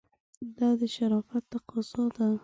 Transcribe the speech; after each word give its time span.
دا 0.57 0.69
د 0.79 0.81
شرافت 0.95 1.43
تقاضا 1.53 2.03
ده. 2.15 2.27